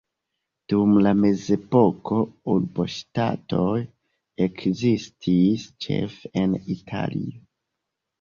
Dum 0.71 0.93
la 1.07 1.09
mezepoko 1.23 2.15
urboŝtatoj 2.53 3.75
ekzistis 4.47 5.67
ĉefe 5.87 6.33
en 6.45 6.57
Italio. 6.77 7.37